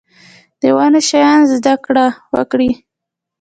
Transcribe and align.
د 0.61 0.63
نوي 0.93 1.01
شیانو 1.09 1.49
زده 1.53 1.73
کړه 1.85 2.05
وکړئ 2.35 2.69